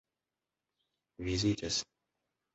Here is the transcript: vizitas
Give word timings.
vizitas 1.27 1.79